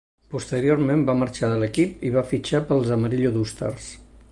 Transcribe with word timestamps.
Posteriorment 0.29 1.03
va 1.09 1.15
marxar 1.19 1.51
de 1.51 1.59
l'equip 1.65 2.01
i 2.09 2.13
va 2.17 2.25
fitxar 2.33 2.65
pels 2.71 2.91
Amarillo 2.99 3.35
Dusters. 3.39 3.93